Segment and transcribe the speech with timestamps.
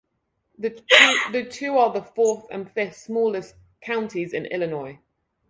[0.57, 4.97] The two are the fourth and fifth smallest counties in Illinois.